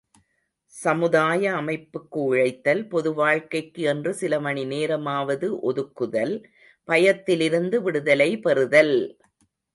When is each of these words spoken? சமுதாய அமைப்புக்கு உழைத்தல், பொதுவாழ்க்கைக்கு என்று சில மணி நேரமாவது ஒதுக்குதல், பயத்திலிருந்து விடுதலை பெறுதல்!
சமுதாய 0.75 1.51
அமைப்புக்கு 1.57 2.19
உழைத்தல், 2.29 2.81
பொதுவாழ்க்கைக்கு 2.91 3.83
என்று 3.85 4.13
சில 4.13 4.39
மணி 4.39 4.63
நேரமாவது 4.65 5.49
ஒதுக்குதல், 5.69 6.35
பயத்திலிருந்து 6.87 7.79
விடுதலை 7.81 8.31
பெறுதல்! 8.39 8.95